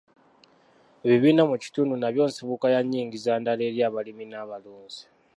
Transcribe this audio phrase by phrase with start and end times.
[1.05, 5.01] Ebibiina mu kitundu nabyo nsibuko ya nyingiza ndala eri abalimi n'abalunzi.